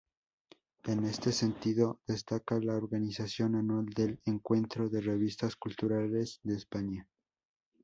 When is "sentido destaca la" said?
1.31-2.73